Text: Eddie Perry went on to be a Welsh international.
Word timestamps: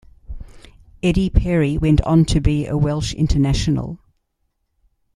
Eddie 1.03 1.29
Perry 1.29 1.77
went 1.77 2.01
on 2.01 2.25
to 2.25 2.41
be 2.41 2.65
a 2.65 2.75
Welsh 2.75 3.13
international. 3.13 3.99